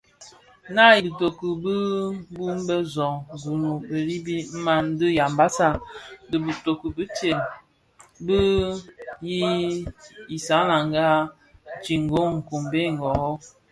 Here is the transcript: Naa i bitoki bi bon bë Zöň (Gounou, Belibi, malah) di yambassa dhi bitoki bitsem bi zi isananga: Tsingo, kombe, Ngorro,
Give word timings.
Naa 0.73 0.97
i 0.99 1.01
bitoki 1.05 1.47
bi 1.63 1.75
bon 2.35 2.55
bë 2.67 2.75
Zöň 2.93 3.15
(Gounou, 3.41 3.77
Belibi, 3.89 4.37
malah) 4.65 4.87
di 4.97 5.07
yambassa 5.17 5.67
dhi 6.29 6.37
bitoki 6.45 6.87
bitsem 6.95 7.39
bi 8.25 8.39
zi 9.25 9.41
isananga: 10.37 11.07
Tsingo, 11.81 12.23
kombe, 12.47 12.81
Ngorro, 12.95 13.31